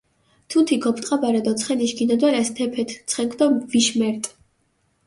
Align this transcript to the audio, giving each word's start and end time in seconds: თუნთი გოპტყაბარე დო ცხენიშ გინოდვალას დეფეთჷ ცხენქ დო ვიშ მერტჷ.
თუნთი 0.49 0.75
გოპტყაბარე 0.85 1.41
დო 1.45 1.51
ცხენიშ 1.59 1.91
გინოდვალას 1.97 2.49
დეფეთჷ 2.55 2.95
ცხენქ 3.09 3.33
დო 3.39 3.45
ვიშ 3.71 3.87
მერტჷ. 3.99 4.29